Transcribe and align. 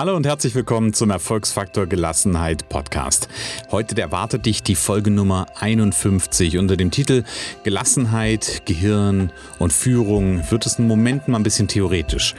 Hallo 0.00 0.16
und 0.16 0.24
herzlich 0.24 0.54
willkommen 0.54 0.94
zum 0.94 1.10
Erfolgsfaktor 1.10 1.86
Gelassenheit 1.86 2.70
Podcast. 2.70 3.28
Heute 3.70 4.00
erwartet 4.00 4.46
dich 4.46 4.62
die 4.62 4.74
Folge 4.74 5.10
Nummer 5.10 5.48
51 5.56 6.56
unter 6.56 6.78
dem 6.78 6.90
Titel 6.90 7.22
Gelassenheit, 7.64 8.62
Gehirn 8.64 9.30
und 9.58 9.74
Führung. 9.74 10.50
Wird 10.50 10.64
es 10.64 10.78
in 10.78 10.86
Momenten 10.86 11.32
mal 11.32 11.38
ein 11.40 11.42
bisschen 11.42 11.68
theoretisch. 11.68 12.34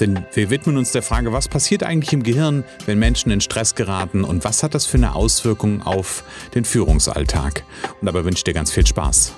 Denn 0.00 0.24
wir 0.32 0.48
widmen 0.48 0.78
uns 0.78 0.92
der 0.92 1.02
Frage, 1.02 1.34
was 1.34 1.48
passiert 1.48 1.82
eigentlich 1.82 2.14
im 2.14 2.22
Gehirn, 2.22 2.64
wenn 2.86 2.98
Menschen 2.98 3.30
in 3.30 3.42
Stress 3.42 3.74
geraten 3.74 4.24
und 4.24 4.42
was 4.44 4.62
hat 4.62 4.74
das 4.74 4.86
für 4.86 4.96
eine 4.96 5.14
Auswirkung 5.14 5.82
auf 5.82 6.24
den 6.54 6.64
Führungsalltag. 6.64 7.62
Und 8.00 8.06
dabei 8.06 8.24
wünsche 8.24 8.38
ich 8.38 8.44
dir 8.44 8.54
ganz 8.54 8.72
viel 8.72 8.86
Spaß. 8.86 9.34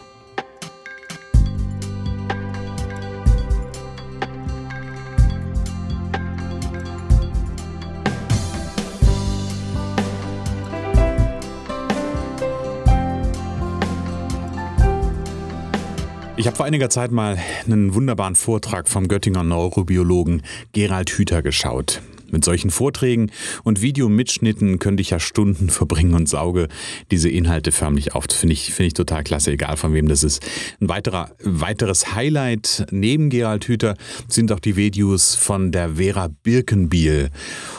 Ich 16.45 16.47
habe 16.47 16.59
vor 16.59 16.67
einiger 16.67 16.91
Zeit 16.91 17.11
mal 17.11 17.39
einen 17.65 17.95
wunderbaren 17.95 18.35
Vortrag 18.35 18.87
vom 18.87 19.09
Göttinger 19.09 19.43
Neurobiologen 19.43 20.43
Gerald 20.73 21.09
Hüther 21.09 21.41
geschaut. 21.41 22.03
Mit 22.31 22.45
solchen 22.45 22.71
Vorträgen 22.71 23.31
und 23.63 23.81
Videomitschnitten 23.81 24.79
könnte 24.79 25.01
ich 25.01 25.09
ja 25.09 25.21
Stunden 25.21 25.71
verbringen 25.71 26.13
und 26.13 26.29
sauge 26.29 26.69
diese 27.11 27.31
Inhalte 27.31 27.73
förmlich 27.73 28.15
auf. 28.15 28.27
Finde 28.31 28.53
ich, 28.53 28.75
finde 28.75 28.89
ich 28.89 28.93
total 28.93 29.25
klasse, 29.25 29.53
egal 29.53 29.79
von 29.79 29.95
wem 29.95 30.07
das 30.07 30.23
ist. 30.23 30.45
Ein 30.83 30.91
weiterer, 30.91 31.31
weiteres 31.43 32.15
Highlight 32.15 32.89
neben 32.91 33.31
Gerald 33.31 33.65
Hüther 33.67 33.97
sind 34.29 34.53
auch 34.53 34.61
die 34.61 34.77
Videos 34.77 35.37
von 35.37 35.73
der 35.73 35.95
Vera 35.95 36.29
Birkenbiel. 36.43 37.31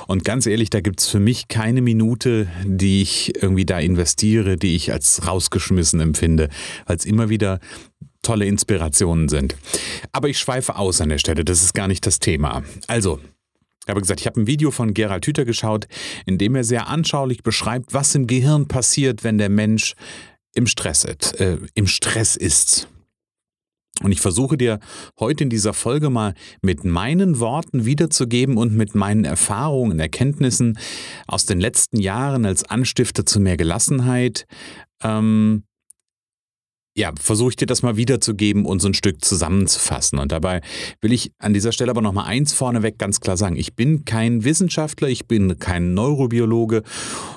Und 0.08 0.26
ganz 0.26 0.48
ehrlich, 0.48 0.72
da 0.72 0.82
gibt 0.82 1.02
es 1.02 1.08
für 1.08 1.20
mich 1.20 1.50
keine 1.50 1.84
Minute, 1.84 2.48
die 2.64 3.04
ich 3.04 3.44
irgendwie 3.44 3.66
da 3.66 3.78
investiere, 3.78 4.56
die 4.56 4.76
ich 4.76 4.92
als 4.92 5.28
rausgeschmissen 5.28 6.00
empfinde, 6.00 6.50
weil 6.88 6.95
es 6.95 7.06
immer 7.06 7.30
wieder 7.30 7.59
tolle 8.26 8.45
Inspirationen 8.45 9.30
sind. 9.30 9.56
Aber 10.12 10.28
ich 10.28 10.40
schweife 10.40 10.76
aus 10.76 11.00
an 11.02 11.09
der 11.09 11.20
Stelle, 11.20 11.45
das 11.45 11.64
ist 11.64 11.73
gar 11.73 11.88
nicht 11.88 12.06
das 12.06 12.20
Thema. 12.20 12.64
Also, 12.88 13.20
ich 13.86 13.90
habe 13.90 14.02
gesagt, 14.02 14.20
ich 14.20 14.26
habe 14.26 14.42
ein 14.42 14.48
Video 14.48 14.72
von 14.72 14.95
Gerald 14.95 15.26
Hüther 15.28 15.45
geschaut, 15.45 15.88
in 16.26 16.40
dem 16.40 16.56
er 16.56 16.64
sehr 16.64 16.88
anschaulich 16.88 17.44
beschreibt, 17.44 17.94
was 17.94 18.16
im 18.16 18.26
Gehirn 18.26 18.67
passiert, 18.67 19.23
wenn 19.23 19.38
der 19.38 19.50
Mensch 19.50 19.94
im 20.56 20.66
Stress, 20.66 21.06
äh, 21.06 21.58
im 21.76 21.86
Stress 21.86 22.36
ist. 22.36 22.88
Und 24.02 24.12
ich 24.12 24.20
versuche 24.20 24.58
dir 24.58 24.80
heute 25.20 25.44
in 25.44 25.50
dieser 25.50 25.73
Folge 25.73 26.10
mal 26.10 26.34
mit 26.62 26.84
meinen 26.84 27.39
Worten 27.39 27.86
wiederzugeben 27.86 28.58
und 28.58 28.73
mit 28.73 28.95
meinen 28.95 29.23
Erfahrungen, 29.23 30.00
Erkenntnissen 30.00 30.78
aus 31.28 31.45
den 31.45 31.60
letzten 31.60 32.00
Jahren 32.00 32.45
als 32.45 32.64
Anstifter 32.64 33.26
zu 33.26 33.39
mehr 33.39 33.56
Gelassenheit, 33.56 34.48
ähm, 35.02 35.64
ja, 36.98 37.12
versuche 37.20 37.50
ich 37.50 37.56
dir 37.58 37.66
das 37.66 37.84
mal 37.84 37.98
wiederzugeben 37.98 38.66
und 38.66 38.82
so 38.82 38.88
ein 38.88 38.94
Stück 38.94 39.24
zusammenzufassen. 39.24 40.18
Und 40.18 40.32
dabei 40.32 40.62
will 41.02 41.12
ich 41.12 41.34
an 41.40 41.54
dieser 41.54 41.74
Stelle 41.74 41.92
aber 41.92 42.02
nochmal 42.02 42.26
eins 42.26 42.54
vorneweg 42.54 42.98
ganz 42.98 43.20
klar 43.20 43.36
sagen. 43.36 43.58
Ich 43.58 43.76
bin 43.76 44.06
kein 44.06 44.46
Wissenschaftler, 44.46 45.10
ich 45.10 45.28
bin 45.28 45.60
kein 45.60 45.94
Neurobiologe. 45.94 46.84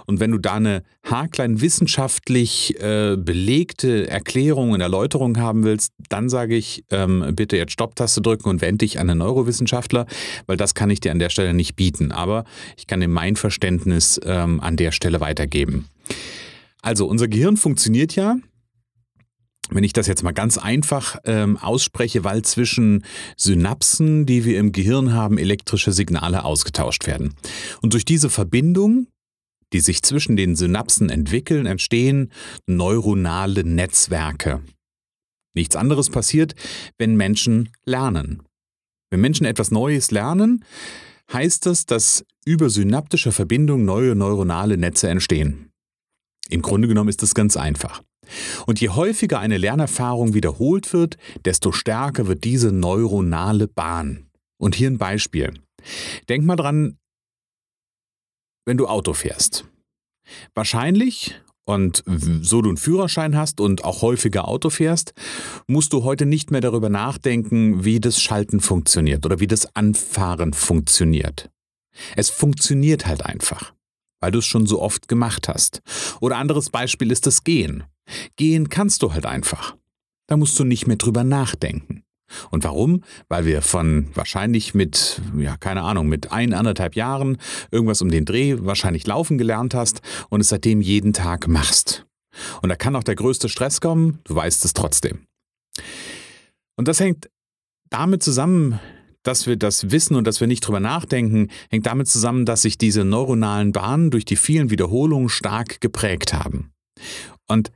Und 0.06 0.20
wenn 0.20 0.30
du 0.30 0.38
da 0.38 0.54
eine 0.54 0.84
haarklein 1.02 1.60
wissenschaftlich 1.60 2.80
äh, 2.80 3.16
belegte 3.18 4.08
Erklärung 4.08 4.70
und 4.70 4.80
Erläuterung 4.80 5.36
haben 5.38 5.64
willst, 5.64 5.92
dann 6.08 6.28
sage 6.28 6.54
ich, 6.54 6.84
ähm, 6.90 7.32
bitte 7.34 7.56
jetzt 7.56 7.72
Stopptaste 7.72 8.22
drücken 8.22 8.48
und 8.48 8.60
wende 8.60 8.78
dich 8.78 9.00
an 9.00 9.10
einen 9.10 9.18
Neurowissenschaftler, 9.18 10.06
weil 10.46 10.56
das 10.56 10.74
kann 10.74 10.88
ich 10.88 11.00
dir 11.00 11.10
an 11.10 11.18
der 11.18 11.30
Stelle 11.30 11.52
nicht 11.52 11.74
bieten. 11.74 12.12
Aber 12.12 12.44
ich 12.76 12.86
kann 12.86 13.00
dir 13.00 13.08
mein 13.08 13.34
Verständnis 13.34 14.20
ähm, 14.24 14.60
an 14.60 14.76
der 14.76 14.92
Stelle 14.92 15.20
weitergeben. 15.20 15.86
Also 16.80 17.06
unser 17.06 17.26
Gehirn 17.26 17.56
funktioniert 17.56 18.14
ja 18.14 18.36
wenn 19.78 19.84
ich 19.84 19.92
das 19.92 20.08
jetzt 20.08 20.24
mal 20.24 20.32
ganz 20.32 20.58
einfach 20.58 21.20
ähm, 21.22 21.56
ausspreche, 21.56 22.24
weil 22.24 22.42
zwischen 22.42 23.04
Synapsen, 23.36 24.26
die 24.26 24.44
wir 24.44 24.58
im 24.58 24.72
Gehirn 24.72 25.12
haben, 25.12 25.38
elektrische 25.38 25.92
Signale 25.92 26.44
ausgetauscht 26.44 27.06
werden. 27.06 27.34
Und 27.80 27.92
durch 27.92 28.04
diese 28.04 28.28
Verbindung, 28.28 29.06
die 29.72 29.78
sich 29.78 30.02
zwischen 30.02 30.34
den 30.34 30.56
Synapsen 30.56 31.10
entwickeln, 31.10 31.66
entstehen 31.66 32.32
neuronale 32.66 33.62
Netzwerke. 33.62 34.64
Nichts 35.54 35.76
anderes 35.76 36.10
passiert, 36.10 36.56
wenn 36.98 37.14
Menschen 37.14 37.68
lernen. 37.84 38.42
Wenn 39.10 39.20
Menschen 39.20 39.46
etwas 39.46 39.70
Neues 39.70 40.10
lernen, 40.10 40.64
heißt 41.32 41.66
das, 41.66 41.86
dass 41.86 42.24
über 42.44 42.68
synaptische 42.68 43.30
Verbindungen 43.30 43.84
neue 43.84 44.16
neuronale 44.16 44.76
Netze 44.76 45.08
entstehen. 45.08 45.70
Im 46.50 46.62
Grunde 46.62 46.88
genommen 46.88 47.10
ist 47.10 47.22
das 47.22 47.36
ganz 47.36 47.56
einfach. 47.56 48.02
Und 48.66 48.80
je 48.80 48.90
häufiger 48.90 49.40
eine 49.40 49.58
Lernerfahrung 49.58 50.34
wiederholt 50.34 50.92
wird, 50.92 51.16
desto 51.44 51.72
stärker 51.72 52.26
wird 52.26 52.44
diese 52.44 52.72
neuronale 52.72 53.68
Bahn. 53.68 54.26
Und 54.58 54.74
hier 54.74 54.90
ein 54.90 54.98
Beispiel. 54.98 55.54
Denk 56.28 56.44
mal 56.44 56.56
dran, 56.56 56.98
wenn 58.66 58.76
du 58.76 58.86
Auto 58.86 59.14
fährst. 59.14 59.64
Wahrscheinlich, 60.54 61.40
und 61.64 62.02
so 62.06 62.60
du 62.60 62.68
einen 62.68 62.76
Führerschein 62.76 63.36
hast 63.36 63.60
und 63.60 63.84
auch 63.84 64.02
häufiger 64.02 64.48
Auto 64.48 64.70
fährst, 64.70 65.14
musst 65.66 65.92
du 65.92 66.04
heute 66.04 66.26
nicht 66.26 66.50
mehr 66.50 66.60
darüber 66.60 66.88
nachdenken, 66.88 67.84
wie 67.84 68.00
das 68.00 68.20
Schalten 68.20 68.60
funktioniert 68.60 69.24
oder 69.24 69.40
wie 69.40 69.46
das 69.46 69.74
Anfahren 69.74 70.52
funktioniert. 70.52 71.50
Es 72.16 72.30
funktioniert 72.30 73.06
halt 73.06 73.24
einfach, 73.24 73.72
weil 74.20 74.30
du 74.30 74.38
es 74.38 74.46
schon 74.46 74.66
so 74.66 74.80
oft 74.80 75.08
gemacht 75.08 75.48
hast. 75.48 75.80
Oder 76.20 76.36
anderes 76.36 76.70
Beispiel 76.70 77.10
ist 77.10 77.26
das 77.26 77.44
Gehen. 77.44 77.84
Gehen 78.36 78.68
kannst 78.68 79.02
du 79.02 79.12
halt 79.12 79.26
einfach. 79.26 79.76
Da 80.26 80.36
musst 80.36 80.58
du 80.58 80.64
nicht 80.64 80.86
mehr 80.86 80.96
drüber 80.96 81.24
nachdenken. 81.24 82.02
Und 82.50 82.64
warum? 82.64 83.02
Weil 83.28 83.46
wir 83.46 83.62
von 83.62 84.08
wahrscheinlich 84.14 84.74
mit, 84.74 85.20
ja, 85.36 85.56
keine 85.56 85.82
Ahnung, 85.82 86.08
mit 86.08 86.30
ein, 86.30 86.52
anderthalb 86.52 86.94
Jahren 86.94 87.38
irgendwas 87.70 88.02
um 88.02 88.10
den 88.10 88.24
Dreh 88.24 88.56
wahrscheinlich 88.58 89.06
laufen 89.06 89.38
gelernt 89.38 89.74
hast 89.74 90.02
und 90.28 90.40
es 90.40 90.48
seitdem 90.48 90.80
jeden 90.80 91.12
Tag 91.12 91.48
machst. 91.48 92.06
Und 92.62 92.68
da 92.68 92.76
kann 92.76 92.94
auch 92.96 93.02
der 93.02 93.16
größte 93.16 93.48
Stress 93.48 93.80
kommen, 93.80 94.18
du 94.24 94.34
weißt 94.34 94.64
es 94.64 94.74
trotzdem. 94.74 95.26
Und 96.76 96.86
das 96.86 97.00
hängt 97.00 97.30
damit 97.90 98.22
zusammen, 98.22 98.78
dass 99.22 99.46
wir 99.46 99.56
das 99.56 99.90
wissen 99.90 100.14
und 100.14 100.26
dass 100.26 100.40
wir 100.40 100.46
nicht 100.46 100.60
drüber 100.60 100.80
nachdenken, 100.80 101.48
hängt 101.70 101.86
damit 101.86 102.08
zusammen, 102.08 102.46
dass 102.46 102.62
sich 102.62 102.78
diese 102.78 103.04
neuronalen 103.04 103.72
Bahnen 103.72 104.10
durch 104.10 104.24
die 104.24 104.36
vielen 104.36 104.70
Wiederholungen 104.70 105.28
stark 105.28 105.80
geprägt 105.80 106.32
haben. 106.32 106.70
Und 107.46 107.70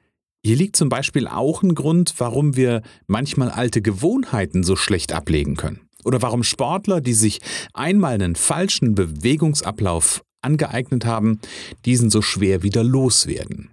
hier 0.45 0.57
liegt 0.57 0.77
zum 0.77 0.89
Beispiel 0.89 1.29
auch 1.29 1.63
ein 1.63 1.75
Grund, 1.75 2.15
warum 2.19 2.57
wir 2.57 2.83
manchmal 3.07 3.51
alte 3.51 3.81
Gewohnheiten 3.81 4.65
so 4.65 4.75
schlecht 4.75 5.13
ablegen 5.13 5.57
können. 5.57 5.89
Oder 6.05 6.21
warum 6.21 6.43
Sportler, 6.43 7.01
die 7.01 7.15
sich 7.15 7.41
einmal 7.75 8.15
einen 8.15 8.35
falschen 8.35 8.97
Bewegungsablauf 8.97 10.25
angeeignet 10.41 11.05
haben, 11.05 11.39
diesen 11.85 12.11
so 12.11 12.23
schwer 12.23 12.65
wieder 12.65 12.83
loswerden. 12.83 13.71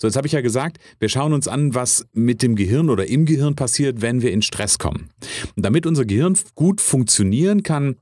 So, 0.00 0.08
jetzt 0.08 0.16
habe 0.16 0.26
ich 0.26 0.32
ja 0.32 0.40
gesagt, 0.40 0.78
wir 0.98 1.08
schauen 1.08 1.32
uns 1.32 1.46
an, 1.46 1.74
was 1.74 2.06
mit 2.12 2.42
dem 2.42 2.56
Gehirn 2.56 2.90
oder 2.90 3.06
im 3.06 3.26
Gehirn 3.26 3.54
passiert, 3.54 4.02
wenn 4.02 4.22
wir 4.22 4.32
in 4.32 4.42
Stress 4.42 4.78
kommen. 4.78 5.10
Und 5.56 5.64
damit 5.64 5.86
unser 5.86 6.04
Gehirn 6.04 6.36
gut 6.56 6.80
funktionieren 6.80 7.62
kann, 7.62 7.96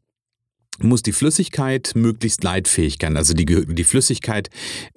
muss 0.80 1.02
die 1.02 1.12
Flüssigkeit 1.12 1.92
möglichst 1.94 2.42
leitfähig 2.42 2.98
sein. 3.00 3.16
Also 3.16 3.34
die, 3.34 3.44
die 3.44 3.84
Flüssigkeit, 3.84 4.48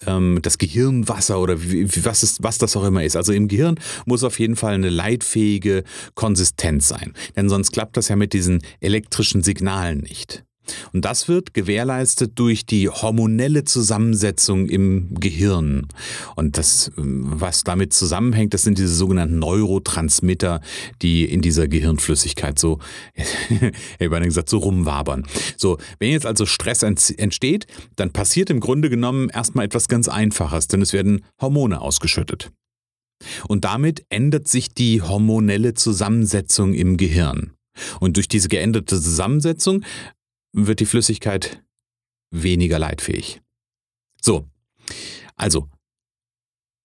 ähm, 0.05 0.39
das 0.41 0.57
Gehirnwasser 0.57 1.39
oder 1.39 1.61
wie, 1.61 1.87
was, 2.05 2.23
ist, 2.23 2.43
was 2.43 2.57
das 2.57 2.75
auch 2.75 2.85
immer 2.85 3.03
ist. 3.03 3.15
Also 3.15 3.33
im 3.33 3.47
Gehirn 3.47 3.79
muss 4.05 4.23
auf 4.23 4.39
jeden 4.39 4.55
Fall 4.55 4.73
eine 4.73 4.89
leitfähige 4.89 5.83
Konsistenz 6.13 6.87
sein. 6.87 7.13
Denn 7.35 7.49
sonst 7.49 7.71
klappt 7.71 7.97
das 7.97 8.07
ja 8.07 8.15
mit 8.15 8.33
diesen 8.33 8.61
elektrischen 8.79 9.43
Signalen 9.43 9.99
nicht. 9.99 10.43
Und 10.93 11.05
das 11.05 11.27
wird 11.27 11.53
gewährleistet 11.53 12.33
durch 12.35 12.65
die 12.65 12.89
hormonelle 12.89 13.63
Zusammensetzung 13.65 14.67
im 14.67 15.13
Gehirn. 15.15 15.87
Und 16.35 16.57
das, 16.57 16.91
ähm, 16.97 17.25
was 17.25 17.63
damit 17.63 17.93
zusammenhängt, 17.93 18.53
das 18.53 18.63
sind 18.63 18.77
diese 18.77 18.93
sogenannten 18.93 19.39
Neurotransmitter, 19.39 20.61
die 21.01 21.25
in 21.25 21.41
dieser 21.41 21.67
Gehirnflüssigkeit 21.67 22.59
so, 22.59 22.79
ich 23.15 24.11
habe 24.11 24.21
gesagt, 24.21 24.49
so 24.49 24.57
rumwabern. 24.57 25.25
So, 25.57 25.77
wenn 25.99 26.11
jetzt 26.11 26.25
also 26.25 26.45
Stress 26.45 26.83
entsteht, 26.83 27.67
dann 27.95 28.11
passiert 28.11 28.49
im 28.49 28.59
Grunde 28.59 28.89
genommen 28.89 29.29
erstmal 29.29 29.65
etwas 29.65 29.87
ganz 29.87 30.07
Einfaches, 30.07 30.67
denn 30.67 30.81
es 30.81 30.93
werden 30.93 31.25
Hormone 31.39 31.81
ausgeschüttet. 31.81 32.51
Und 33.47 33.65
damit 33.65 34.05
ändert 34.09 34.47
sich 34.47 34.73
die 34.73 35.01
hormonelle 35.01 35.73
Zusammensetzung 35.73 36.73
im 36.73 36.97
Gehirn. 36.97 37.51
Und 37.99 38.15
durch 38.15 38.27
diese 38.27 38.47
geänderte 38.47 39.01
Zusammensetzung 39.01 39.83
wird 40.55 40.79
die 40.79 40.85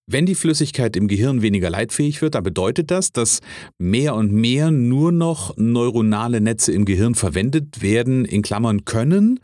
wenn 0.07 0.25
die 0.25 0.35
Flüssigkeit 0.35 0.95
im 0.97 1.07
Gehirn 1.07 1.41
weniger 1.41 1.69
leitfähig 1.69 2.21
wird, 2.21 2.35
dann 2.35 2.43
bedeutet 2.43 2.91
das, 2.91 3.11
dass 3.11 3.39
mehr 3.77 4.15
und 4.15 4.31
mehr 4.31 4.71
nur 4.71 5.11
noch 5.11 5.55
neuronale 5.57 6.41
Netze 6.41 6.73
im 6.73 6.85
Gehirn 6.85 7.15
verwendet 7.15 7.81
werden, 7.81 8.25
in 8.25 8.41
Klammern 8.41 8.83
können, 8.83 9.39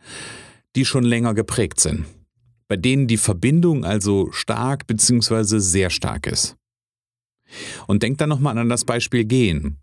die 0.76 0.84
schon 0.84 1.04
länger 1.04 1.34
geprägt 1.34 1.80
sind. 1.80 2.06
Bei 2.68 2.76
denen 2.76 3.08
die 3.08 3.18
Verbindung 3.18 3.86
also 3.86 4.32
stark 4.32 4.88
bzw. 4.88 5.60
sehr 5.60 5.90
stark 5.90 6.28
ist. 6.28 6.58
Und 7.88 8.04
denk 8.04 8.18
dann 8.18 8.28
nochmal 8.28 8.58
an 8.58 8.68
das 8.68 8.84
Beispiel 8.84 9.24
Gehen. 9.24 9.78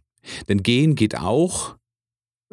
Denn 0.48 0.62
Gehen 0.62 0.96
geht 0.96 1.16
auch, 1.16 1.76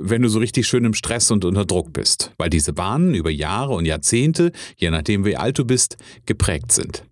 wenn 0.01 0.21
du 0.21 0.29
so 0.29 0.39
richtig 0.39 0.67
schön 0.67 0.85
im 0.85 0.93
Stress 0.93 1.31
und 1.31 1.45
unter 1.45 1.65
Druck 1.65 1.93
bist, 1.93 2.31
weil 2.37 2.49
diese 2.49 2.73
Bahnen 2.73 3.13
über 3.13 3.29
Jahre 3.29 3.73
und 3.73 3.85
Jahrzehnte, 3.85 4.51
je 4.77 4.89
nachdem 4.89 5.25
wie 5.25 5.37
alt 5.37 5.57
du 5.59 5.65
bist, 5.65 5.97
geprägt 6.25 6.71
sind. 6.71 7.05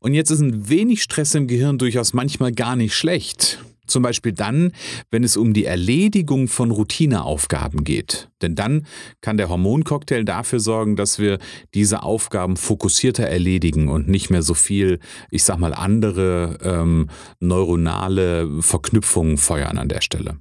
Und 0.00 0.14
jetzt 0.14 0.30
ist 0.30 0.40
ein 0.40 0.68
wenig 0.68 1.02
Stress 1.02 1.34
im 1.34 1.46
Gehirn 1.46 1.78
durchaus 1.78 2.12
manchmal 2.12 2.52
gar 2.52 2.74
nicht 2.74 2.94
schlecht. 2.94 3.64
Zum 3.86 4.02
Beispiel 4.02 4.32
dann, 4.32 4.72
wenn 5.10 5.24
es 5.24 5.36
um 5.36 5.52
die 5.52 5.64
Erledigung 5.64 6.48
von 6.48 6.70
Routineaufgaben 6.70 7.84
geht. 7.84 8.30
Denn 8.40 8.54
dann 8.54 8.86
kann 9.20 9.36
der 9.36 9.48
Hormoncocktail 9.48 10.24
dafür 10.24 10.60
sorgen, 10.60 10.96
dass 10.96 11.18
wir 11.18 11.38
diese 11.74 12.02
Aufgaben 12.02 12.56
fokussierter 12.56 13.24
erledigen 13.24 13.88
und 13.88 14.08
nicht 14.08 14.30
mehr 14.30 14.42
so 14.42 14.54
viel, 14.54 15.00
ich 15.30 15.44
sag 15.44 15.58
mal, 15.58 15.74
andere 15.74 16.58
ähm, 16.62 17.08
neuronale 17.40 18.62
Verknüpfungen 18.62 19.36
feuern 19.36 19.78
an 19.78 19.88
der 19.88 20.00
Stelle. 20.00 20.38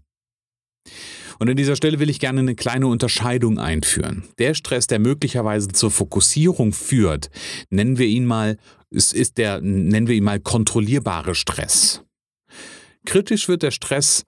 Und 1.40 1.50
an 1.50 1.56
dieser 1.56 1.76
Stelle 1.76 2.00
will 2.00 2.12
ich 2.12 2.20
gerne 2.20 2.42
eine 2.42 2.54
kleine 2.54 2.86
Unterscheidung 2.86 3.58
einführen. 3.58 4.26
Der 4.38 4.54
Stress, 4.54 4.86
der 4.86 5.00
möglicherweise 5.00 5.70
zur 5.70 5.90
Fokussierung 5.90 6.72
führt, 6.72 7.32
nennen 7.72 7.98
wir 7.98 8.06
ihn 8.06 8.26
mal, 8.26 8.58
ist 8.92 9.40
der, 9.40 9.60
nennen 9.60 10.08
wir 10.08 10.14
ihn 10.14 10.24
mal 10.24 10.40
kontrollierbare 10.40 11.34
Stress. 11.34 12.04
Kritisch 13.06 13.48
wird 13.48 13.63
der 13.63 13.71
Stress, 13.71 14.25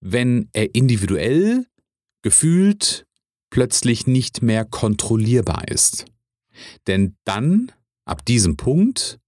wenn 0.00 0.48
er 0.52 0.74
individuell, 0.74 1.66
gefühlt, 2.22 3.06
plötzlich 3.50 4.06
nicht 4.06 4.42
mehr 4.42 4.64
kontrollierbar 4.64 5.68
ist. 5.68 6.04
Denn 6.86 7.16
dann, 7.24 7.72
ab 8.04 8.24
diesem 8.24 8.56
Punkt, 8.56 9.18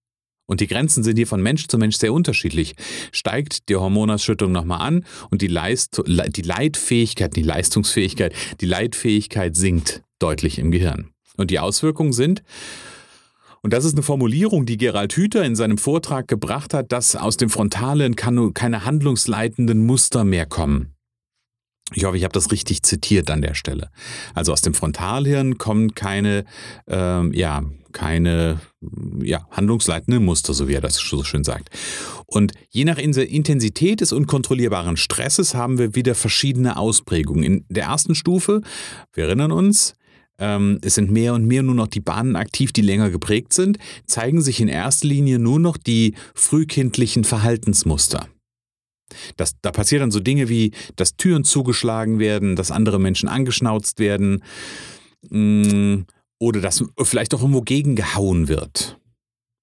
und 0.47 0.61
die 0.61 0.67
Grenzen 0.67 1.03
sind 1.03 1.17
hier 1.17 1.27
von 1.27 1.43
Mensch 1.43 1.67
zu 1.69 1.79
Mensch 1.79 1.97
sehr 1.97 2.13
unterschiedlich. 2.13 2.75
Steigt 3.11 3.69
die 3.69 3.77
Hormonausschüttung 3.77 4.53
nochmal 4.53 4.87
an 4.87 5.07
und 5.31 5.41
die, 5.41 5.47
Leist 5.47 6.03
die 6.07 6.43
Leitfähigkeit, 6.43 7.35
die 7.37 7.43
Leistungsfähigkeit, 7.43 8.35
die 8.61 8.67
Leitfähigkeit 8.67 9.57
sinkt 9.57 10.03
deutlich 10.19 10.59
im 10.59 10.71
Gehirn. 10.71 11.11
Und 11.39 11.51
die 11.51 11.59
Auswirkungen 11.59 12.13
sind, 12.13 12.43
und 13.63 13.73
das 13.73 13.85
ist 13.85 13.95
eine 13.95 14.03
Formulierung, 14.03 14.67
die 14.67 14.77
Gerald 14.77 15.13
Hüther 15.15 15.45
in 15.45 15.55
seinem 15.55 15.79
Vortrag 15.79 16.27
gebracht 16.27 16.75
hat, 16.75 16.91
dass 16.91 17.15
aus 17.15 17.37
dem 17.37 17.49
Frontalen 17.49 18.17
keine 18.17 18.85
handlungsleitenden 18.85 19.87
Muster 19.87 20.25
mehr 20.25 20.47
kommen. 20.47 20.95
Ich 21.95 22.05
hoffe, 22.05 22.17
ich 22.17 22.25
habe 22.25 22.33
das 22.33 22.51
richtig 22.51 22.83
zitiert 22.83 23.31
an 23.31 23.43
der 23.43 23.55
Stelle. 23.55 23.91
Also 24.35 24.53
aus 24.53 24.63
dem 24.63 24.75
Frontalhirn 24.75 25.59
kommen 25.59 25.95
keine, 25.95 26.45
ähm, 26.87 27.33
ja, 27.35 27.63
keine 27.93 28.61
ja, 29.23 29.47
handlungsleitenden 29.51 30.25
Muster, 30.25 30.55
so 30.55 30.69
wie 30.69 30.75
er 30.75 30.81
das 30.81 30.97
so 30.97 31.23
schön 31.23 31.45
sagt. 31.45 31.71
Und 32.27 32.53
je 32.71 32.85
nach 32.85 32.99
Intensität 32.99 34.01
des 34.01 34.13
unkontrollierbaren 34.13 34.97
Stresses 34.97 35.55
haben 35.55 35.79
wir 35.79 35.95
wieder 35.95 36.15
verschiedene 36.15 36.79
Ausprägungen. 36.79 37.45
In 37.45 37.65
der 37.69 37.85
ersten 37.85 38.15
Stufe, 38.15 38.63
wir 39.13 39.25
erinnern 39.25 39.53
uns, 39.53 39.95
ähm, 40.43 40.79
es 40.83 40.97
sind 40.97 41.11
mehr 41.11 41.35
und 41.35 41.47
mehr 41.47 41.63
nur 41.63 41.77
noch 41.77 41.87
die 41.87 42.01
Bahnen 42.01 42.35
aktiv, 42.35 42.73
die 42.73 42.83
länger 42.83 43.11
geprägt 43.11 43.53
sind, 43.53 43.79
zeigen 44.07 44.43
sich 44.43 44.61
in 44.61 44.67
erster 44.67 45.07
Linie 45.07 45.39
nur 45.39 45.61
noch 45.61 45.77
die 45.77 46.15
frühkindlichen 46.35 47.23
Verhaltensmuster. 47.23 48.27
Das, 49.37 49.53
da 49.63 49.71
passieren 49.71 50.01
dann 50.01 50.11
so 50.11 50.19
Dinge 50.19 50.49
wie, 50.49 50.73
dass 50.97 51.17
Türen 51.17 51.45
zugeschlagen 51.45 52.19
werden, 52.19 52.57
dass 52.57 52.73
andere 52.73 52.99
Menschen 52.99 53.29
angeschnauzt 53.29 54.01
werden 54.01 54.43
mh, 55.31 55.69
mm, 55.69 56.07
oder 56.41 56.61
dass 56.61 56.85
vielleicht 57.01 57.35
auch 57.35 57.41
irgendwo 57.41 57.61
gegengehauen 57.61 58.49
wird. 58.49 58.99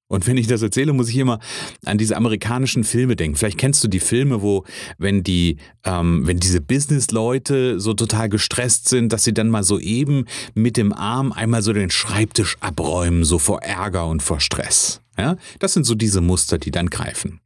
Und 0.09 0.25
wenn 0.25 0.37
ich 0.37 0.47
das 0.47 0.63
erzähle, 0.63 0.91
muss 0.91 1.09
ich 1.09 1.17
immer 1.17 1.39
an 1.85 1.99
diese 1.99 2.17
amerikanischen 2.17 2.83
Filme 2.83 3.15
denken. 3.15 3.37
Vielleicht 3.37 3.59
kennst 3.59 3.83
du 3.83 3.87
die 3.87 3.99
Filme, 3.99 4.41
wo, 4.41 4.65
wenn 4.97 5.23
die, 5.23 5.57
ähm, 5.83 6.25
wenn 6.25 6.39
diese 6.39 6.61
Business-Leute 6.61 7.79
so 7.79 7.93
total 7.93 8.27
gestresst 8.27 8.89
sind, 8.89 9.13
dass 9.13 9.23
sie 9.23 9.35
dann 9.35 9.49
mal 9.49 9.63
so 9.63 9.79
eben 9.79 10.25
mit 10.55 10.77
dem 10.77 10.93
Arm 10.93 11.31
einmal 11.31 11.61
so 11.61 11.73
den 11.73 11.91
Schreibtisch 11.91 12.57
abräumen, 12.59 13.23
so 13.23 13.37
vor 13.37 13.61
Ärger 13.61 14.07
und 14.07 14.23
vor 14.23 14.39
Stress. 14.39 15.01
Ja? 15.15 15.37
Das 15.59 15.73
sind 15.73 15.85
so 15.85 15.93
diese 15.93 16.21
Muster, 16.21 16.57
die 16.57 16.71
dann 16.71 16.89
greifen. 16.89 17.39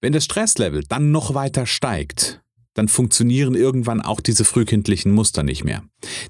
Wenn 0.00 0.14
das 0.14 0.24
Stresslevel 0.24 0.82
dann 0.88 1.10
noch 1.10 1.34
weiter 1.34 1.66
steigt, 1.66 2.40
dann 2.72 2.88
funktionieren 2.88 3.54
irgendwann 3.54 4.00
auch 4.00 4.20
diese 4.20 4.44
frühkindlichen 4.44 5.12
Muster 5.12 5.42
nicht 5.42 5.64
mehr. 5.64 5.82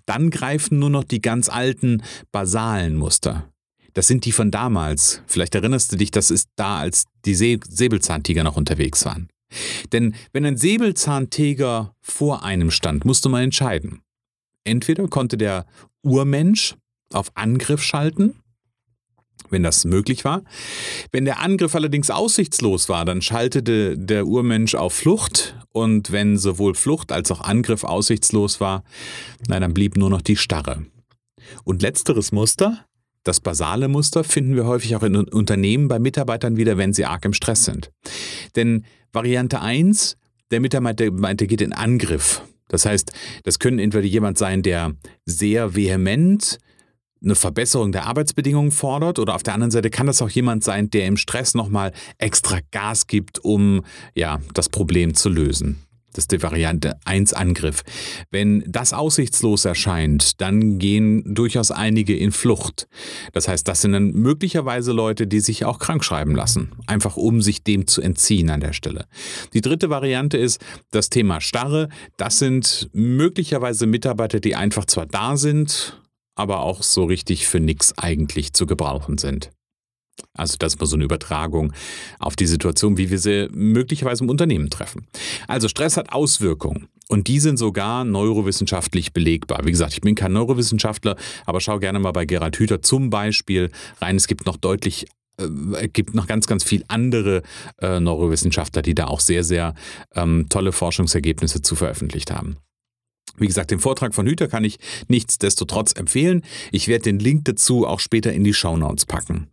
Dann 0.07 0.31
greifen 0.31 0.81
nur 0.81 0.91
noch 0.91 1.05
die 1.05 1.21
ganz 1.21 1.49
alten, 1.49 2.03
basalen 2.33 2.97
Muster. 2.97 3.49
Das 3.97 4.09
sind 4.09 4.27
die 4.27 4.33
von 4.33 4.51
damals. 4.51 5.23
Vielleicht 5.27 5.55
erinnerst 5.55 5.91
du 5.91 5.97
dich, 5.97 6.11
das 6.11 6.31
ist 6.31 6.51
da, 6.57 6.81
als 6.81 7.05
die 7.25 7.35
Säbelzahntiger 7.35 8.45
noch 8.45 8.59
unterwegs 8.59 9.07
waren. 9.07 9.31
Denn 9.91 10.15
wenn 10.35 10.45
ein 10.45 10.59
Säbelzahntiger 10.59 11.95
vor 12.03 12.45
einem 12.45 12.71
stand, 12.71 13.07
musste 13.07 13.31
man 13.31 13.45
entscheiden. 13.45 14.03
Entweder 14.65 15.09
konnte 15.09 15.39
der 15.39 15.65
Urmensch 16.03 16.75
auf 17.15 17.31
Angriff 17.35 17.83
schalten 17.83 18.35
wenn 19.51 19.63
das 19.63 19.85
möglich 19.85 20.25
war. 20.25 20.43
Wenn 21.13 21.25
der 21.25 21.41
Angriff 21.41 21.77
allerdings 21.77 22.11
aussichtslos 22.11 22.89
war, 22.89 23.05
dann 23.05 23.23
schaltete 23.23 23.97
der 23.97 24.27
Urmensch 24.27 24.75
auf 24.75 24.93
Flucht 24.93 25.55
und 25.71 26.11
wenn 26.11 26.37
sowohl 26.37 26.75
Flucht 26.75 27.13
als 27.13 27.31
auch 27.31 27.43
Angriff 27.43 27.85
aussichtslos 27.85 28.61
war, 28.61 28.83
na, 29.47 29.61
dann 29.61 29.73
blieb 29.73 29.97
nur 29.97 30.11
noch 30.11 30.23
die 30.23 30.37
Starre. 30.37 30.85
Und 31.63 31.83
letzteres 31.83 32.33
Muster, 32.33 32.85
das 33.27 33.41
basale 33.41 33.89
Muster, 33.89 34.25
finden 34.25 34.55
wir 34.55 34.67
häufig 34.67 34.97
auch 34.97 35.03
in 35.03 35.17
Unternehmen 35.17 35.89
bei 35.89 35.99
Mitarbeitern 35.99 36.57
wieder, 36.57 36.77
wenn 36.77 36.93
sie 36.93 37.05
arg 37.05 37.25
im 37.25 37.33
Stress 37.33 37.65
sind. 37.65 37.91
Denn 38.55 38.85
Variante 39.13 39.61
1, 39.61 40.17
der 40.51 40.61
Mitarbeiter 40.61 41.47
geht 41.47 41.61
in 41.61 41.73
Angriff. 41.73 42.43
Das 42.69 42.85
heißt, 42.85 43.13
das 43.45 43.59
können 43.59 43.79
entweder 43.79 44.07
jemand 44.07 44.39
sein, 44.39 44.63
der 44.63 44.93
sehr 45.25 45.75
vehement 45.75 46.59
eine 47.23 47.35
Verbesserung 47.35 47.93
der 47.93 48.07
Arbeitsbedingungen 48.07 48.71
fordert 48.71 49.19
oder 49.19 49.35
auf 49.35 49.43
der 49.43 49.55
anderen 49.55 49.71
Seite 49.71 49.91
kann 49.91 50.07
das 50.07 50.21
auch 50.23 50.29
jemand 50.29 50.63
sein, 50.65 50.91
der 50.91 51.07
im 51.07 51.17
Stress 51.17 51.55
nochmal 51.55 51.93
extra 52.19 52.59
Gas 52.71 53.07
gibt, 53.07 53.39
um 53.39 53.83
ja, 54.15 54.41
das 54.55 54.69
Problem 54.69 55.15
zu 55.15 55.29
lösen. 55.29 55.86
Das 56.17 56.23
ist 56.23 56.33
die 56.33 56.43
Variante 56.43 56.97
1 57.05 57.35
Angriff. 57.35 57.83
Wenn 58.31 58.65
das 58.67 58.95
aussichtslos 58.95 59.67
erscheint, 59.67 60.41
dann 60.41 60.79
gehen 60.79 61.35
durchaus 61.35 61.71
einige 61.71 62.17
in 62.17 62.33
Flucht. 62.33 62.89
Das 63.35 63.49
heißt, 63.49 63.69
das 63.69 63.83
sind 63.83 63.93
dann 63.93 64.13
möglicherweise 64.13 64.93
Leute, 64.93 65.27
die 65.27 65.41
sich 65.41 65.67
auch 65.67 65.79
krank 65.79 66.03
schreiben 66.03 66.35
lassen, 66.35 66.73
einfach 66.87 67.19
um 67.19 67.43
sich 67.43 67.65
dem 67.65 67.87
zu 67.87 68.01
entziehen 68.01 68.49
an 68.49 68.61
der 68.61 68.73
Stelle. 68.73 69.05
Die 69.53 69.61
dritte 69.61 69.91
Variante 69.91 70.39
ist 70.39 70.59
das 70.91 71.11
Thema 71.11 71.43
Starre. 71.43 71.91
Das 72.17 72.39
sind 72.39 72.89
möglicherweise 72.95 73.87
Mitarbeiter, 73.87 74.41
die 74.41 74.57
einfach 74.57 74.87
zwar 74.87 75.05
da 75.05 75.37
sind, 75.37 76.01
aber 76.35 76.61
auch 76.61 76.83
so 76.83 77.05
richtig 77.05 77.47
für 77.47 77.61
nichts 77.61 77.99
eigentlich 77.99 78.55
zu 78.55 78.65
gebrauchen 78.65 79.19
sind. 79.19 79.51
Also 80.35 80.57
das 80.59 80.79
mal 80.79 80.87
so 80.87 80.97
eine 80.97 81.05
Übertragung 81.05 81.73
auf 82.19 82.37
die 82.37 82.47
Situation, 82.47 82.97
wie 82.99 83.11
wir 83.11 83.19
sie 83.19 83.49
möglicherweise 83.53 84.25
im 84.25 84.31
Unternehmen 84.31 84.71
treffen. 84.71 85.07
Also 85.49 85.69
Stress 85.69 85.97
hat 85.97 86.13
Auswirkungen 86.13 86.89
und 87.09 87.29
die 87.29 87.41
sind 87.41 87.57
sogar 87.57 88.05
neurowissenschaftlich 88.05 89.13
belegbar. 89.13 89.65
Wie 89.65 89.71
gesagt, 89.71 89.95
ich 89.95 90.01
bin 90.01 90.15
kein 90.15 90.33
Neurowissenschaftler, 90.33 91.17
aber 91.45 91.61
schau 91.61 91.79
gerne 91.79 91.99
mal 91.99 92.13
bei 92.13 92.27
Gerald 92.27 92.57
Hüther 92.59 92.83
zum 92.83 93.11
Beispiel 93.11 93.71
rein. 94.01 94.17
Es 94.17 94.27
gibt 94.27 94.47
noch 94.47 94.57
deutlich 94.57 95.07
äh, 95.39 95.89
gibt 95.89 96.15
noch 96.15 96.27
ganz, 96.27 96.47
ganz 96.47 96.65
viel 96.65 96.85
andere 96.89 97.43
äh, 97.81 98.01
Neurowissenschaftler, 98.01 98.83
die 98.83 98.95
da 98.95 99.07
auch 99.07 99.21
sehr, 99.21 99.45
sehr 99.45 99.75
ähm, 100.15 100.47
tolle 100.49 100.73
Forschungsergebnisse 100.73 101.63
zu 101.63 101.77
veröffentlicht 101.77 102.31
haben. 102.31 102.57
Wie 103.39 103.47
gesagt, 103.47 103.71
den 103.71 103.81
Vortrag 103.81 104.15
von 104.15 104.27
Hüter 104.27 104.49
kann 104.49 104.65
ich 104.65 104.79
nichtsdestotrotz 105.09 105.93
empfehlen. 105.93 106.43
Ich 106.73 106.89
werde 106.89 107.03
den 107.03 107.19
Link 107.19 107.45
dazu 107.45 107.87
auch 107.87 108.01
später 108.01 108.33
in 108.33 108.45
die 108.45 108.55
Shownotes 108.55 109.05
packen. 109.05 109.49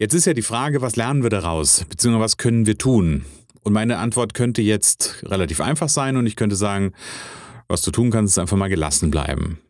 Jetzt 0.00 0.14
ist 0.14 0.24
ja 0.24 0.32
die 0.32 0.40
Frage, 0.40 0.80
was 0.80 0.96
lernen 0.96 1.22
wir 1.22 1.28
daraus, 1.28 1.84
beziehungsweise 1.84 2.24
was 2.24 2.36
können 2.38 2.64
wir 2.64 2.78
tun? 2.78 3.26
Und 3.60 3.74
meine 3.74 3.98
Antwort 3.98 4.32
könnte 4.32 4.62
jetzt 4.62 5.22
relativ 5.24 5.60
einfach 5.60 5.90
sein 5.90 6.16
und 6.16 6.24
ich 6.24 6.36
könnte 6.36 6.56
sagen, 6.56 6.94
was 7.68 7.82
du 7.82 7.90
tun 7.90 8.10
kannst, 8.10 8.32
ist 8.32 8.38
einfach 8.38 8.56
mal 8.56 8.70
gelassen 8.70 9.10
bleiben. 9.10 9.60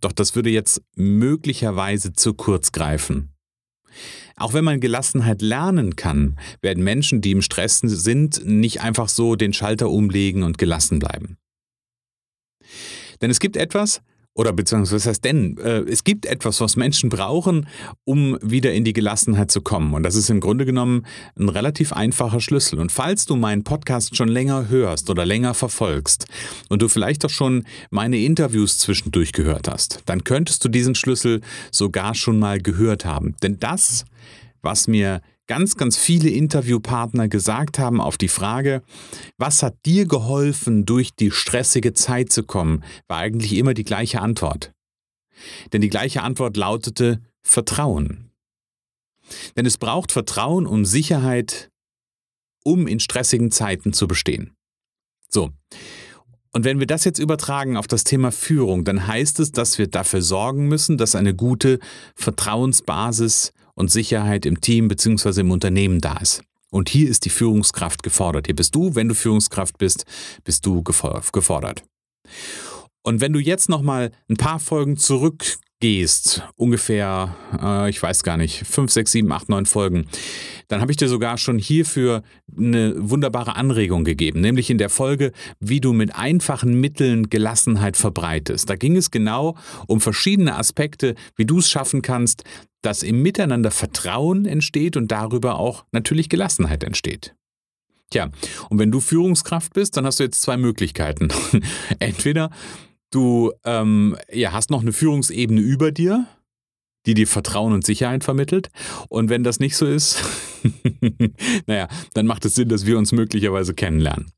Doch 0.00 0.12
das 0.12 0.36
würde 0.36 0.48
jetzt 0.48 0.80
möglicherweise 0.94 2.12
zu 2.12 2.34
kurz 2.34 2.70
greifen. 2.70 3.30
Auch 4.36 4.52
wenn 4.52 4.62
man 4.62 4.78
Gelassenheit 4.78 5.42
lernen 5.42 5.96
kann, 5.96 6.38
werden 6.62 6.84
Menschen, 6.84 7.20
die 7.20 7.32
im 7.32 7.42
Stress 7.42 7.80
sind, 7.80 8.46
nicht 8.46 8.82
einfach 8.82 9.08
so 9.08 9.34
den 9.34 9.52
Schalter 9.52 9.90
umlegen 9.90 10.44
und 10.44 10.56
gelassen 10.56 11.00
bleiben. 11.00 11.36
Denn 13.20 13.30
es 13.32 13.40
gibt 13.40 13.56
etwas, 13.56 14.02
oder 14.34 14.52
beziehungsweise 14.52 14.96
was 14.96 15.06
heißt 15.06 15.24
denn? 15.24 15.58
Äh, 15.58 15.80
es 15.80 16.04
gibt 16.04 16.24
etwas, 16.24 16.60
was 16.60 16.76
Menschen 16.76 17.10
brauchen, 17.10 17.66
um 18.04 18.38
wieder 18.42 18.72
in 18.72 18.84
die 18.84 18.92
Gelassenheit 18.92 19.50
zu 19.50 19.60
kommen. 19.60 19.92
Und 19.92 20.02
das 20.04 20.14
ist 20.14 20.30
im 20.30 20.40
Grunde 20.40 20.64
genommen 20.64 21.04
ein 21.38 21.48
relativ 21.48 21.92
einfacher 21.92 22.40
Schlüssel. 22.40 22.78
Und 22.78 22.92
falls 22.92 23.26
du 23.26 23.36
meinen 23.36 23.64
Podcast 23.64 24.16
schon 24.16 24.28
länger 24.28 24.68
hörst 24.68 25.10
oder 25.10 25.26
länger 25.26 25.54
verfolgst 25.54 26.26
und 26.68 26.80
du 26.80 26.88
vielleicht 26.88 27.24
auch 27.24 27.30
schon 27.30 27.64
meine 27.90 28.18
Interviews 28.18 28.78
zwischendurch 28.78 29.32
gehört 29.32 29.68
hast, 29.68 30.02
dann 30.06 30.24
könntest 30.24 30.64
du 30.64 30.68
diesen 30.68 30.94
Schlüssel 30.94 31.40
sogar 31.72 32.14
schon 32.14 32.38
mal 32.38 32.60
gehört 32.60 33.04
haben. 33.04 33.34
Denn 33.42 33.58
das, 33.58 34.04
was 34.62 34.86
mir 34.86 35.22
ganz, 35.50 35.76
ganz 35.76 35.96
viele 35.96 36.30
Interviewpartner 36.30 37.26
gesagt 37.26 37.80
haben 37.80 38.00
auf 38.00 38.16
die 38.16 38.28
Frage, 38.28 38.84
was 39.36 39.64
hat 39.64 39.84
dir 39.84 40.06
geholfen, 40.06 40.86
durch 40.86 41.12
die 41.12 41.32
stressige 41.32 41.92
Zeit 41.92 42.30
zu 42.30 42.44
kommen, 42.44 42.84
war 43.08 43.18
eigentlich 43.18 43.54
immer 43.54 43.74
die 43.74 43.82
gleiche 43.82 44.20
Antwort. 44.20 44.70
Denn 45.72 45.80
die 45.80 45.88
gleiche 45.88 46.22
Antwort 46.22 46.56
lautete 46.56 47.20
Vertrauen. 47.42 48.30
Denn 49.56 49.66
es 49.66 49.76
braucht 49.76 50.12
Vertrauen 50.12 50.68
und 50.68 50.84
Sicherheit, 50.84 51.68
um 52.62 52.86
in 52.86 53.00
stressigen 53.00 53.50
Zeiten 53.50 53.92
zu 53.92 54.06
bestehen. 54.06 54.54
So. 55.28 55.50
Und 56.52 56.64
wenn 56.64 56.80
wir 56.80 56.86
das 56.86 57.04
jetzt 57.04 57.18
übertragen 57.18 57.76
auf 57.76 57.86
das 57.86 58.04
Thema 58.04 58.32
Führung, 58.32 58.84
dann 58.84 59.06
heißt 59.06 59.38
es, 59.40 59.52
dass 59.52 59.78
wir 59.78 59.86
dafür 59.86 60.20
sorgen 60.20 60.66
müssen, 60.66 60.98
dass 60.98 61.14
eine 61.14 61.34
gute 61.34 61.78
Vertrauensbasis 62.16 63.52
und 63.74 63.90
Sicherheit 63.90 64.46
im 64.46 64.60
Team 64.60 64.88
bzw. 64.88 65.40
im 65.40 65.52
Unternehmen 65.52 66.00
da 66.00 66.16
ist. 66.16 66.42
Und 66.70 66.88
hier 66.88 67.08
ist 67.08 67.24
die 67.24 67.30
Führungskraft 67.30 68.02
gefordert. 68.02 68.46
Hier 68.46 68.56
bist 68.56 68.74
du, 68.74 68.94
wenn 68.94 69.08
du 69.08 69.14
Führungskraft 69.14 69.78
bist, 69.78 70.04
bist 70.44 70.66
du 70.66 70.82
gefordert. 70.82 71.82
Und 73.02 73.20
wenn 73.20 73.32
du 73.32 73.40
jetzt 73.40 73.68
noch 73.68 73.82
mal 73.82 74.10
ein 74.28 74.36
paar 74.36 74.60
Folgen 74.60 74.96
zurück 74.96 75.56
gehst, 75.80 76.42
ungefähr, 76.56 77.34
äh, 77.60 77.90
ich 77.90 78.02
weiß 78.02 78.22
gar 78.22 78.36
nicht, 78.36 78.66
fünf, 78.66 78.92
sechs, 78.92 79.12
sieben, 79.12 79.32
acht, 79.32 79.48
neun 79.48 79.66
Folgen, 79.66 80.06
dann 80.68 80.80
habe 80.80 80.92
ich 80.92 80.98
dir 80.98 81.08
sogar 81.08 81.38
schon 81.38 81.58
hierfür 81.58 82.22
eine 82.56 82.94
wunderbare 82.96 83.56
Anregung 83.56 84.04
gegeben, 84.04 84.40
nämlich 84.40 84.70
in 84.70 84.78
der 84.78 84.90
Folge, 84.90 85.32
wie 85.58 85.80
du 85.80 85.92
mit 85.92 86.14
einfachen 86.14 86.78
Mitteln 86.78 87.30
Gelassenheit 87.30 87.96
verbreitest. 87.96 88.68
Da 88.68 88.76
ging 88.76 88.96
es 88.96 89.10
genau 89.10 89.56
um 89.86 90.00
verschiedene 90.00 90.56
Aspekte, 90.56 91.14
wie 91.36 91.46
du 91.46 91.58
es 91.58 91.70
schaffen 91.70 92.02
kannst, 92.02 92.44
dass 92.82 93.02
im 93.02 93.22
Miteinander 93.22 93.70
Vertrauen 93.70 94.44
entsteht 94.44 94.96
und 94.96 95.10
darüber 95.10 95.58
auch 95.58 95.84
natürlich 95.92 96.28
Gelassenheit 96.28 96.84
entsteht. 96.84 97.34
Tja, 98.10 98.30
und 98.70 98.78
wenn 98.78 98.90
du 98.90 99.00
Führungskraft 99.00 99.72
bist, 99.72 99.96
dann 99.96 100.04
hast 100.04 100.18
du 100.18 100.24
jetzt 100.24 100.42
zwei 100.42 100.56
Möglichkeiten. 100.56 101.28
Entweder 102.00 102.50
Du 103.10 103.52
ähm, 103.64 104.16
ja, 104.32 104.52
hast 104.52 104.70
noch 104.70 104.82
eine 104.82 104.92
Führungsebene 104.92 105.60
über 105.60 105.90
dir, 105.90 106.26
die 107.06 107.14
dir 107.14 107.26
Vertrauen 107.26 107.72
und 107.72 107.84
Sicherheit 107.84 108.24
vermittelt. 108.24 108.70
Und 109.08 109.30
wenn 109.30 109.42
das 109.42 109.58
nicht 109.58 109.76
so 109.76 109.86
ist, 109.86 110.22
naja, 111.66 111.88
dann 112.14 112.26
macht 112.26 112.44
es 112.44 112.54
Sinn, 112.54 112.68
dass 112.68 112.86
wir 112.86 112.98
uns 112.98 113.12
möglicherweise 113.12 113.74
kennenlernen. 113.74 114.32